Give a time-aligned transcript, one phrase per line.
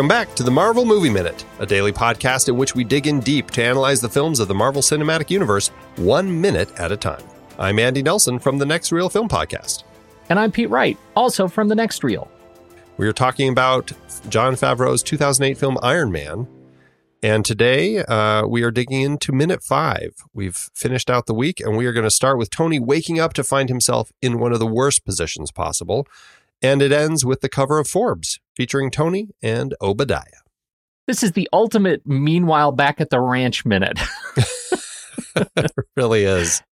[0.00, 3.20] Welcome back to the Marvel Movie Minute, a daily podcast in which we dig in
[3.20, 7.22] deep to analyze the films of the Marvel Cinematic Universe one minute at a time.
[7.58, 9.82] I'm Andy Nelson from the Next Reel Film Podcast.
[10.30, 12.30] And I'm Pete Wright, also from the Next Reel.
[12.96, 13.92] We are talking about
[14.30, 16.48] Jon Favreau's 2008 film Iron Man.
[17.22, 20.14] And today uh, we are digging into minute five.
[20.32, 23.34] We've finished out the week, and we are going to start with Tony waking up
[23.34, 26.06] to find himself in one of the worst positions possible.
[26.62, 30.42] And it ends with the cover of Forbes featuring Tony and Obadiah.
[31.06, 33.98] This is the ultimate meanwhile back at the ranch minute.
[35.56, 36.62] it really is.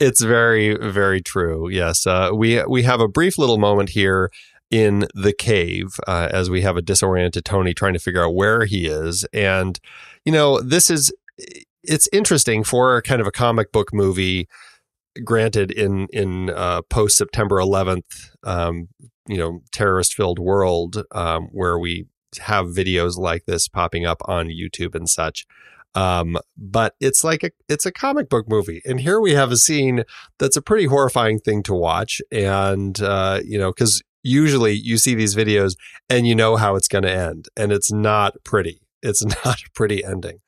[0.00, 1.68] It's very, very true.
[1.68, 4.30] Yes, uh, we we have a brief little moment here
[4.70, 8.64] in the cave uh, as we have a disoriented Tony trying to figure out where
[8.64, 9.78] he is, and
[10.24, 11.12] you know this is
[11.82, 14.48] it's interesting for kind of a comic book movie.
[15.22, 18.88] Granted, in in uh, post September 11th, um,
[19.28, 22.06] you know, terrorist filled world um, where we
[22.40, 25.46] have videos like this popping up on YouTube and such.
[25.94, 29.56] Um, but it's like a it's a comic book movie, and here we have a
[29.56, 30.04] scene
[30.38, 35.14] that's a pretty horrifying thing to watch, and uh, you know, because usually you see
[35.14, 35.76] these videos
[36.08, 38.80] and you know how it's going to end, and it's not pretty.
[39.02, 40.40] It's not a pretty ending.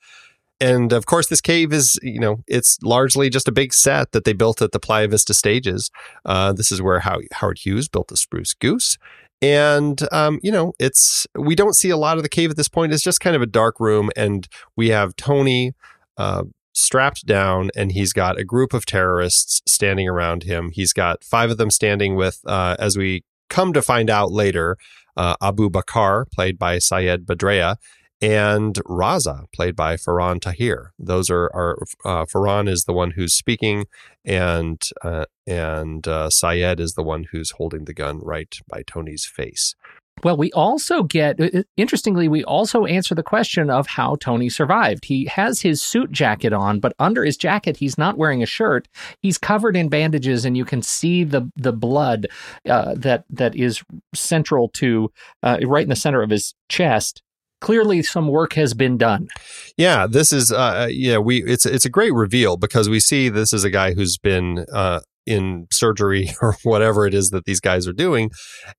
[0.61, 4.25] And of course, this cave is, you know, it's largely just a big set that
[4.25, 5.91] they built at the Playa Vista stages.
[6.25, 8.99] Uh, this is where How- Howard Hughes built the Spruce Goose.
[9.43, 12.69] And, um, you know, it's, we don't see a lot of the cave at this
[12.69, 12.93] point.
[12.93, 14.11] It's just kind of a dark room.
[14.15, 15.73] And we have Tony
[16.19, 16.45] uh,
[16.75, 20.71] strapped down, and he's got a group of terrorists standing around him.
[20.75, 24.77] He's got five of them standing with, uh, as we come to find out later,
[25.17, 27.77] uh, Abu Bakr, played by Sayed Badreya,
[28.21, 30.93] and Raza, played by Faran Tahir.
[30.99, 33.87] Those are, are uh, Faran is the one who's speaking,
[34.25, 39.25] and uh, and uh, Sayed is the one who's holding the gun right by Tony's
[39.25, 39.75] face.
[40.23, 41.41] Well, we also get,
[41.79, 45.07] interestingly, we also answer the question of how Tony survived.
[45.07, 48.87] He has his suit jacket on, but under his jacket, he's not wearing a shirt.
[49.23, 52.27] He's covered in bandages, and you can see the the blood
[52.69, 53.83] uh, that that is
[54.15, 55.11] central to
[55.43, 57.23] uh, right in the center of his chest
[57.61, 59.29] clearly some work has been done.
[59.77, 63.29] Yeah, this is uh, uh yeah we it's it's a great reveal because we see
[63.29, 67.61] this is a guy who's been uh, in surgery or whatever it is that these
[67.61, 68.31] guys are doing,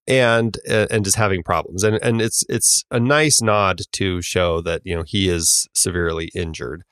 [0.08, 4.62] and uh, and is having problems and and it's it's a nice nod to show
[4.62, 6.84] that you know he is severely injured,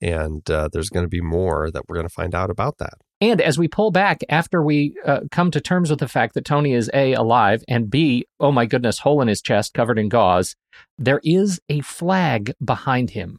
[0.00, 2.94] and uh, there's going to be more that we're going to find out about that.
[3.20, 6.44] And as we pull back after we uh, come to terms with the fact that
[6.44, 10.08] Tony is A, alive, and B, oh my goodness, hole in his chest covered in
[10.08, 10.54] gauze,
[10.98, 13.38] there is a flag behind him.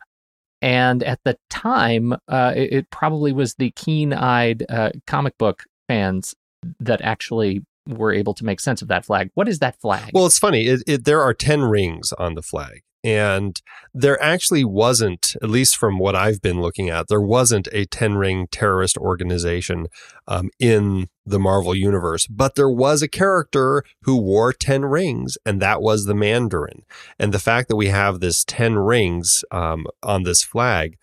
[0.61, 6.35] And at the time, uh, it, probably was the keen eyed uh, comic book fans
[6.81, 9.31] that actually were able to make sense of that flag.
[9.35, 10.11] What is that flag?
[10.13, 10.67] Well, it's funny.
[10.67, 12.81] It, it, there are 10 rings on the flag.
[13.03, 13.61] And
[13.93, 18.15] there actually wasn't, at least from what I've been looking at, there wasn't a 10
[18.15, 19.87] ring terrorist organization
[20.27, 25.61] um, in the Marvel universe, but there was a character who wore 10 rings, and
[25.61, 26.83] that was the Mandarin.
[27.17, 30.97] And the fact that we have this 10 rings um, on this flag,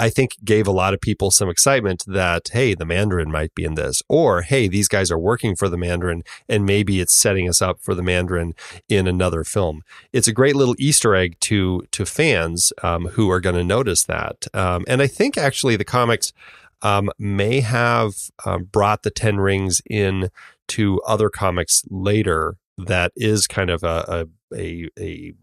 [0.00, 3.64] I think gave a lot of people some excitement that, hey, the Mandarin might be
[3.64, 7.46] in this, or hey, these guys are working for the Mandarin and maybe it's setting
[7.46, 8.54] us up for the Mandarin
[8.88, 9.82] in another film.
[10.10, 14.04] It's a great little Easter egg to to fans um, who are going to notice
[14.04, 14.46] that.
[14.54, 16.32] Um, and I think actually the comics
[16.80, 18.14] um, may have
[18.46, 20.30] um, brought the Ten Rings in
[20.68, 22.56] to other comics later.
[22.78, 25.34] That is kind of a, a, a, a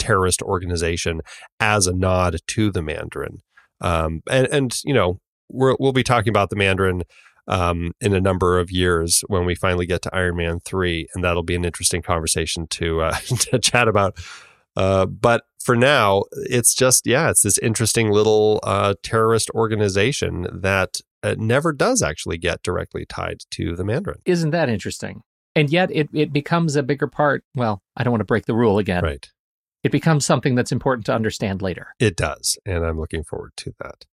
[0.00, 1.20] terrorist organization
[1.60, 3.38] as a nod to the Mandarin.
[3.84, 7.02] Um, and, and, you know, we will be talking about the Mandarin
[7.46, 11.08] um, in a number of years when we finally get to Iron Man 3.
[11.14, 14.18] And that'll be an interesting conversation to, uh, to chat about.
[14.74, 21.00] Uh, but for now, it's just, yeah, it's this interesting little uh, terrorist organization that
[21.22, 24.20] uh, never does actually get directly tied to the Mandarin.
[24.24, 25.22] Isn't that interesting?
[25.54, 27.44] And yet it, it becomes a bigger part.
[27.54, 29.04] Well, I don't want to break the rule again.
[29.04, 29.30] Right
[29.84, 31.94] it becomes something that's important to understand later.
[32.00, 32.58] It does.
[32.66, 34.06] And I'm looking forward to that.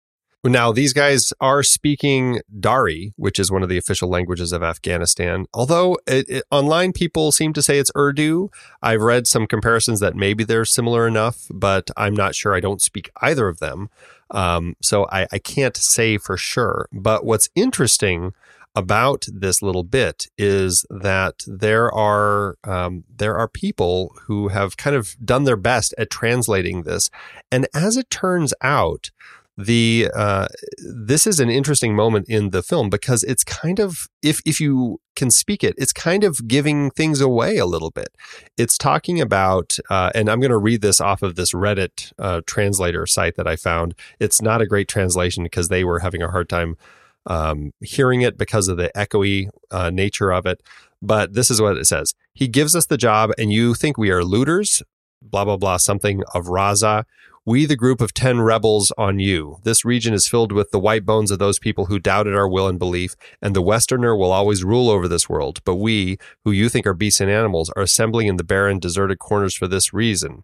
[0.43, 5.45] Now, these guys are speaking Dari, which is one of the official languages of Afghanistan.
[5.53, 8.49] Although it, it, online people seem to say it's Urdu.
[8.81, 12.55] I've read some comparisons that maybe they're similar enough, but I'm not sure.
[12.55, 13.89] I don't speak either of them.
[14.31, 16.87] Um, so I, I can't say for sure.
[16.91, 18.33] But what's interesting
[18.75, 24.95] about this little bit is that there are um, there are people who have kind
[24.95, 27.09] of done their best at translating this,
[27.51, 29.11] and as it turns out,
[29.57, 30.47] the uh,
[30.77, 34.99] this is an interesting moment in the film because it's kind of if if you
[35.15, 38.09] can speak it, it's kind of giving things away a little bit.
[38.57, 42.41] It's talking about, uh, and I'm going to read this off of this Reddit uh,
[42.45, 43.93] translator site that I found.
[44.19, 46.77] It's not a great translation because they were having a hard time
[47.25, 50.61] um, hearing it because of the echoey uh, nature of it.
[51.01, 54.11] But this is what it says: He gives us the job, and you think we
[54.11, 54.83] are looters?
[55.21, 55.77] Blah blah blah.
[55.77, 57.05] Something of Raza.
[57.43, 59.57] We, the group of 10 rebels on you.
[59.63, 62.67] This region is filled with the white bones of those people who doubted our will
[62.67, 65.59] and belief, and the Westerner will always rule over this world.
[65.65, 69.17] But we, who you think are beasts and animals, are assembling in the barren, deserted
[69.17, 70.43] corners for this reason.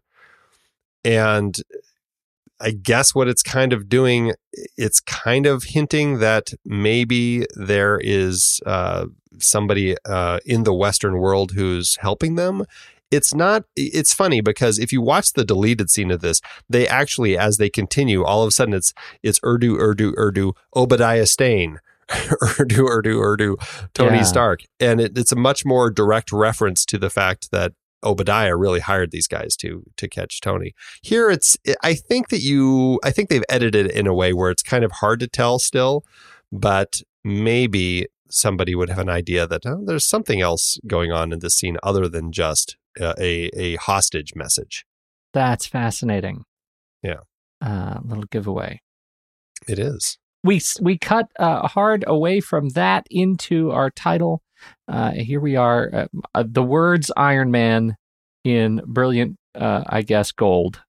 [1.06, 1.56] And
[2.60, 4.34] I guess what it's kind of doing,
[4.78, 9.06] it's kind of hinting that maybe there is uh,
[9.38, 12.66] somebody uh, in the Western world who's helping them
[13.12, 17.38] it's not it's funny because if you watch the deleted scene of this they actually
[17.38, 18.94] as they continue all of a sudden it's
[19.24, 21.80] it's urdu urdu urdu obadiah stane
[22.60, 23.58] urdu urdu urdu
[23.94, 24.24] tony yeah.
[24.24, 28.80] stark and it, it's a much more direct reference to the fact that obadiah really
[28.80, 33.30] hired these guys to to catch tony here it's i think that you i think
[33.30, 36.04] they've edited it in a way where it's kind of hard to tell still
[36.52, 41.40] but maybe somebody would have an idea that oh, there's something else going on in
[41.40, 44.86] this scene other than just uh, a a hostage message.
[45.34, 46.44] That's fascinating.
[47.04, 47.22] Yeah,
[47.62, 48.82] uh, little giveaway.
[49.68, 50.18] It is.
[50.48, 54.42] We we cut uh, hard away from that into our title.
[54.88, 55.90] Uh, here we are.
[55.94, 57.98] Uh, uh, the words Iron Man
[58.46, 60.82] in brilliant, I guess, gold.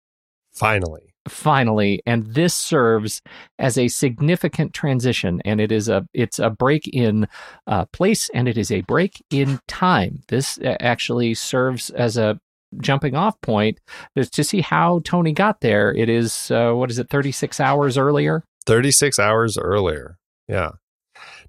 [0.53, 3.21] Finally finally and this serves
[3.59, 7.29] as a significant transition and it is a it's a break in
[7.67, 12.41] uh, place and it is a break in time this uh, actually serves as a
[12.81, 13.79] jumping off point
[14.33, 18.43] to see how tony got there it is uh, what is it 36 hours earlier
[18.67, 20.19] 36 hours earlier
[20.49, 20.71] yeah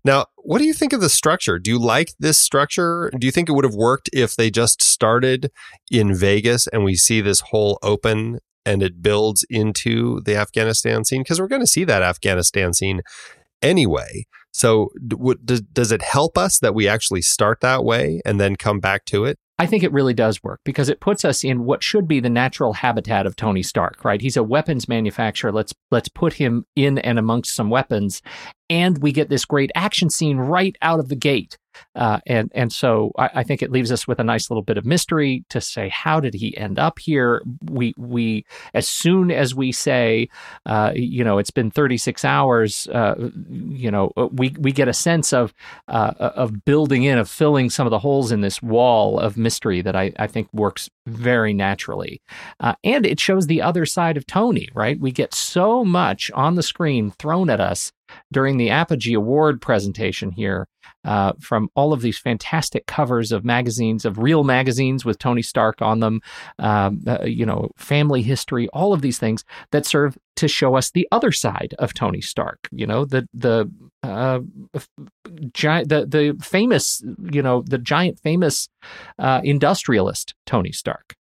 [0.06, 1.60] now, what do you think of the structure?
[1.60, 3.12] Do you like this structure?
[3.18, 5.52] Do you think it would have worked if they just started
[5.92, 11.22] in Vegas and we see this whole open and it builds into the Afghanistan scene
[11.22, 13.02] because we're going to see that Afghanistan scene
[13.62, 14.26] anyway.
[14.52, 14.90] So,
[15.46, 19.06] does, does it help us that we actually start that way and then come back
[19.06, 19.38] to it?
[19.60, 22.30] I think it really does work because it puts us in what should be the
[22.30, 24.22] natural habitat of Tony Stark, right?
[24.22, 25.52] He's a weapons manufacturer.
[25.52, 28.22] Let's let's put him in and amongst some weapons
[28.70, 31.58] and we get this great action scene right out of the gate.
[31.96, 34.78] Uh, and and so I, I, think it leaves us with a nice little bit
[34.78, 37.42] of mystery to say how did he end up here?
[37.70, 40.30] We we as soon as we say,
[40.66, 43.16] uh, you know, it's been 36 hours, uh,
[43.50, 45.54] you know, uh, we we get a sense of
[45.88, 49.82] uh, of building in of filling some of the holes in this wall of mystery
[49.82, 52.22] that I, I think works very naturally,
[52.60, 54.70] uh, and it shows the other side of Tony.
[54.74, 57.92] Right, we get so much on the screen thrown at us
[58.32, 60.68] during the Apogee Award presentation here
[61.06, 65.82] uh, from all of these fantastic covers of magazines, of real magazines with Tony Stark
[65.82, 66.22] on them,
[66.60, 70.92] um, uh, you know, family history, all of these things that serve to show us
[70.92, 72.68] the other side of Tony Stark.
[72.72, 73.72] You know, the the
[74.04, 74.40] uh,
[75.54, 78.70] giant, the the famous, you know, the giant famous
[79.18, 81.16] uh, industrialist Tony Stark.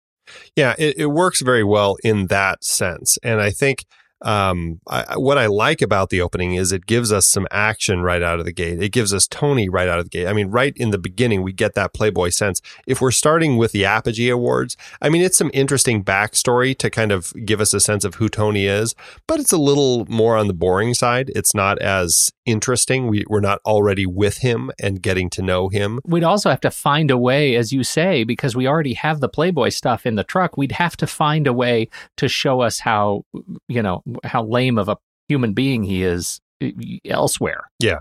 [0.57, 3.85] Yeah, it, it works very well in that sense, and I think
[4.25, 8.23] um, I, what I like about the opening is it gives us some action right
[8.23, 8.83] out of the gate.
[8.83, 10.27] It gives us Tony right out of the gate.
[10.27, 12.63] I mean, right in the beginning, we get that Playboy sense.
[12.87, 17.13] If we're starting with the Apogee Awards, I mean, it's some interesting backstory to kind
[17.13, 18.95] of give us a sense of who Tony is,
[19.27, 21.31] but it's a little more on the boring side.
[21.35, 23.09] It's not as interesting.
[23.09, 26.01] We, we're not already with him and getting to know him.
[26.05, 29.29] We'd also have to find a way, as you say, because we already have the
[29.29, 30.57] Playboy stuff in the truck.
[30.57, 33.25] We'd have to find a way to show us how,
[33.69, 34.97] you know, how lame of a
[35.29, 36.41] human being he is
[37.09, 37.71] elsewhere.
[37.79, 38.01] Yeah.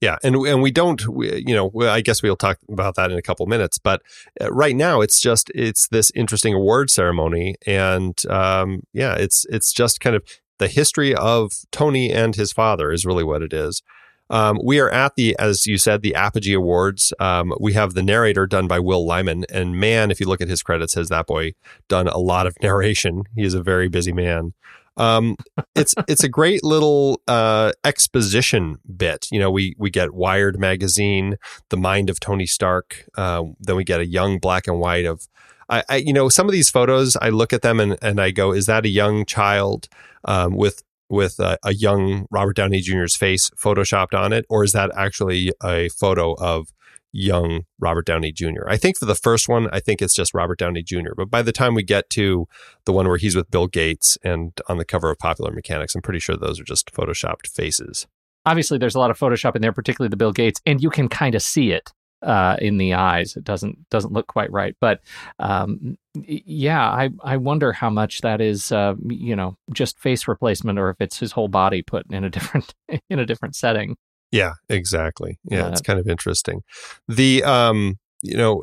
[0.00, 3.18] Yeah, and and we don't, we, you know, I guess we'll talk about that in
[3.18, 3.78] a couple minutes.
[3.78, 4.00] But
[4.40, 9.74] uh, right now, it's just it's this interesting award ceremony, and um, yeah, it's it's
[9.74, 10.22] just kind of
[10.58, 13.82] the history of Tony and his father is really what it is.
[14.30, 17.12] Um, we are at the, as you said, the Apogee Awards.
[17.18, 20.48] Um, we have the narrator done by Will Lyman, and man, if you look at
[20.48, 21.52] his credits, has that boy
[21.88, 23.24] done a lot of narration?
[23.34, 24.54] He is a very busy man.
[25.00, 25.36] Um,
[25.74, 29.28] it's it's a great little uh, exposition bit.
[29.32, 31.36] You know, we we get Wired magazine,
[31.70, 33.08] the mind of Tony Stark.
[33.16, 35.26] Uh, then we get a young black and white of,
[35.70, 37.16] I, I, you know, some of these photos.
[37.16, 39.88] I look at them and and I go, is that a young child
[40.26, 44.72] um, with with a, a young Robert Downey Jr.'s face photoshopped on it, or is
[44.72, 46.68] that actually a photo of
[47.12, 48.68] young Robert Downey Jr.
[48.68, 51.14] I think for the first one, I think it's just Robert Downey Jr.
[51.16, 52.46] But by the time we get to
[52.84, 56.02] the one where he's with Bill Gates and on the cover of Popular Mechanics, I'm
[56.02, 58.06] pretty sure those are just photoshopped faces.
[58.46, 61.08] Obviously, there's a lot of Photoshop in there, particularly the Bill Gates, and you can
[61.08, 63.36] kind of see it uh, in the eyes.
[63.36, 65.00] It doesn't doesn't look quite right, but
[65.38, 70.78] um, yeah, I I wonder how much that is, uh, you know, just face replacement,
[70.78, 72.74] or if it's his whole body put in a different
[73.10, 73.96] in a different setting.
[74.30, 75.38] Yeah, exactly.
[75.44, 76.62] Yeah, uh, it's kind of interesting.
[77.08, 78.62] The um, you know,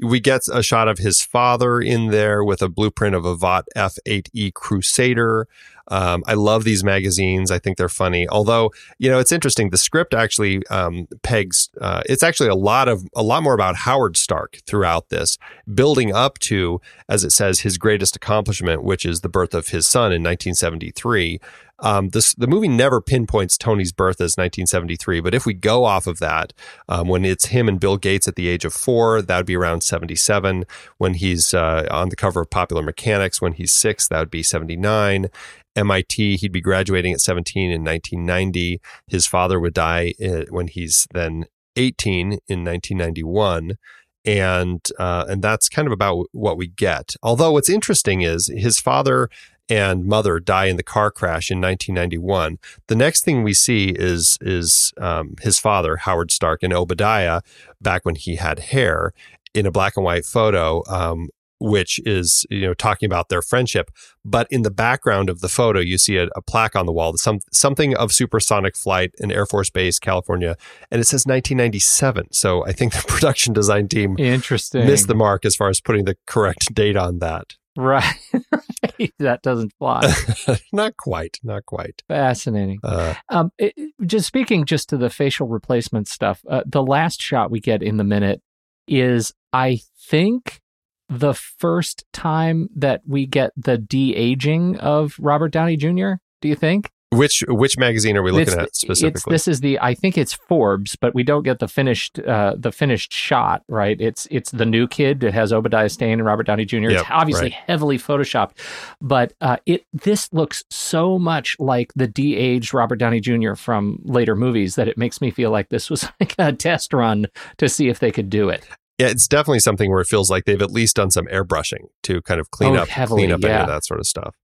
[0.00, 3.66] we get a shot of his father in there with a blueprint of a Vought
[3.76, 5.48] F8E Crusader.
[5.90, 7.50] Um, I love these magazines.
[7.50, 8.28] I think they're funny.
[8.28, 9.70] Although, you know, it's interesting.
[9.70, 11.70] The script actually um, pegs.
[11.80, 15.38] Uh, it's actually a lot of a lot more about Howard Stark throughout this,
[15.72, 19.86] building up to, as it says, his greatest accomplishment, which is the birth of his
[19.86, 21.40] son in 1973.
[21.80, 26.06] Um, this, the movie never pinpoints Tony's birth as 1973, but if we go off
[26.06, 26.52] of that,
[26.88, 29.56] um, when it's him and Bill Gates at the age of four, that would be
[29.56, 30.64] around 77.
[30.98, 34.42] When he's uh, on the cover of Popular Mechanics, when he's six, that would be
[34.42, 35.28] 79.
[35.76, 38.80] MIT, he'd be graduating at 17 in 1990.
[39.06, 43.78] His father would die uh, when he's then 18 in 1991
[44.24, 47.14] and uh, and that's kind of about what we get.
[47.22, 49.30] Although what's interesting is his father
[49.68, 52.58] and mother die in the car crash in 1991.
[52.86, 57.42] The next thing we see is is um, his father Howard Stark and Obadiah
[57.80, 59.12] back when he had hair
[59.54, 60.82] in a black and white photo.
[60.88, 61.28] Um,
[61.60, 63.90] which is you know talking about their friendship
[64.24, 67.16] but in the background of the photo you see a, a, plaque on the wall
[67.16, 70.56] some something of supersonic flight in air force base california
[70.90, 75.44] and it says 1997 so i think the production design team interesting missed the mark
[75.44, 78.16] as far as putting the correct date on that Right.
[79.20, 80.12] that doesn't fly.
[80.72, 81.38] not quite.
[81.44, 82.02] Not quite.
[82.08, 82.80] Fascinating.
[82.82, 83.72] Uh, um, it,
[84.04, 87.96] just speaking just to the facial replacement stuff, uh, the last shot we get in
[87.96, 88.42] the minute
[88.88, 89.78] is, I
[90.10, 90.60] think,
[91.08, 96.14] the first time that we get the de aging of Robert Downey Jr.
[96.40, 96.90] Do you think?
[97.10, 99.32] Which which magazine are we looking it's, at specifically?
[99.32, 102.70] this is the I think it's Forbes, but we don't get the finished uh, the
[102.70, 103.62] finished shot.
[103.66, 103.98] Right?
[103.98, 105.24] It's it's the new kid.
[105.24, 106.76] It has Obadiah Stane and Robert Downey Jr.
[106.76, 107.52] Yep, it's obviously right.
[107.66, 108.58] heavily photoshopped,
[109.00, 113.54] but uh, it this looks so much like the de-aged Robert Downey Jr.
[113.54, 117.26] from later movies that it makes me feel like this was like a test run
[117.56, 118.68] to see if they could do it.
[118.98, 122.20] Yeah, it's definitely something where it feels like they've at least done some airbrushing to
[122.22, 123.48] kind of clean oh, up heavily, clean up yeah.
[123.48, 124.34] any of that sort of stuff.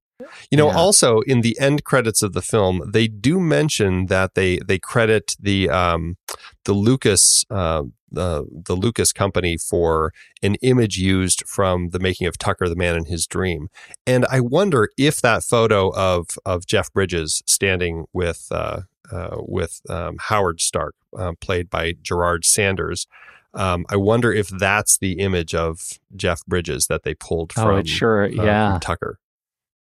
[0.50, 0.76] You know, yeah.
[0.76, 5.35] also in the end credits of the film, they do mention that they they credit
[5.40, 6.16] the um,
[6.64, 12.38] the Lucas uh, the the Lucas company for an image used from the making of
[12.38, 13.68] Tucker, the Man and His Dream,
[14.06, 19.80] and I wonder if that photo of of Jeff Bridges standing with uh, uh, with
[19.90, 23.06] um, Howard Stark, uh, played by Gerard Sanders.
[23.52, 27.68] Um, I wonder if that's the image of Jeff Bridges that they pulled from.
[27.68, 29.18] Oh, sure, uh, yeah, from Tucker.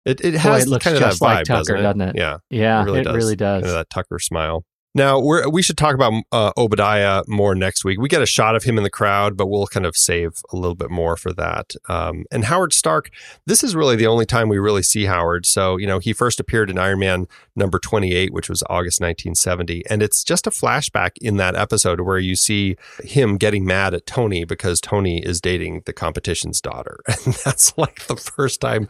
[0.06, 1.82] It it has Boy, it looks kind of that vibe, like Tucker, doesn't it?
[1.82, 2.16] doesn't it?
[2.16, 3.16] Yeah, yeah, it really it does.
[3.16, 3.62] Really does.
[3.62, 4.64] Kind of that Tucker smile.
[4.96, 8.00] Now we should talk about uh, Obadiah more next week.
[8.00, 10.56] We get a shot of him in the crowd, but we'll kind of save a
[10.56, 11.74] little bit more for that.
[11.86, 13.10] Um, and Howard Stark,
[13.44, 15.44] this is really the only time we really see Howard.
[15.44, 19.02] So you know he first appeared in Iron Man number twenty eight, which was August
[19.02, 23.66] nineteen seventy, and it's just a flashback in that episode where you see him getting
[23.66, 28.62] mad at Tony because Tony is dating the competition's daughter, and that's like the first
[28.62, 28.88] time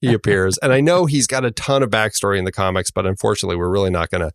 [0.00, 0.58] he appears.
[0.58, 3.70] And I know he's got a ton of backstory in the comics, but unfortunately, we're
[3.70, 4.32] really not going to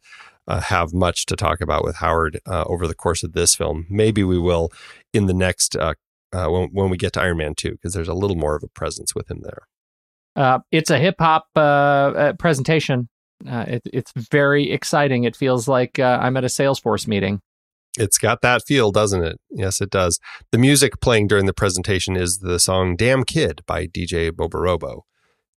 [0.49, 3.85] uh, have much to talk about with Howard uh, over the course of this film.
[3.89, 4.71] Maybe we will
[5.13, 5.93] in the next uh,
[6.33, 8.63] uh when, when we get to Iron Man 2, because there's a little more of
[8.63, 9.67] a presence with him there.
[10.35, 13.07] Uh, it's a hip hop uh, presentation.
[13.45, 15.23] It, it's very exciting.
[15.23, 17.41] It feels like I'm at a Salesforce meeting.
[17.97, 19.37] It's got that feel, doesn't it?
[19.49, 20.19] Yes, it does.
[20.51, 25.01] The music playing during the presentation is the song Damn Kid by DJ Boborobo.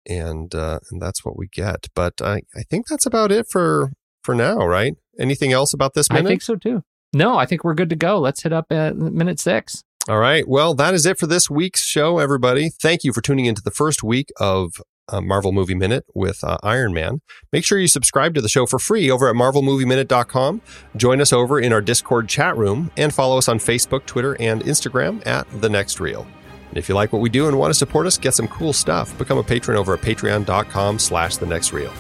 [0.08, 1.88] And uh, and that's what we get.
[1.94, 3.92] But I, I think that's about it for
[4.30, 4.94] for now, right?
[5.20, 6.28] Anything else about this minute?
[6.28, 6.84] I think so too.
[7.14, 8.20] No, I think we're good to go.
[8.20, 9.84] Let's hit up at minute six.
[10.08, 10.48] All right.
[10.48, 12.70] Well, that is it for this week's show, everybody.
[12.70, 14.74] Thank you for tuning into the first week of
[15.08, 17.22] uh, Marvel Movie Minute with uh, Iron Man.
[17.52, 20.62] Make sure you subscribe to the show for free over at marvelmovieminute.com.
[20.96, 24.62] Join us over in our Discord chat room and follow us on Facebook, Twitter, and
[24.62, 26.28] Instagram at The Next Reel.
[26.70, 28.74] And if you like what we do and want to support us, get some cool
[28.74, 29.18] stuff.
[29.18, 31.92] Become a patron over at patreon.com slash The Next Reel.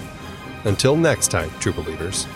[0.65, 2.27] Until next time, true believers.